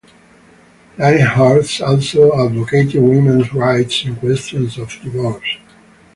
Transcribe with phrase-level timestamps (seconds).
[0.97, 5.57] Lyndhurst also advocated women's rights in questions of divorce.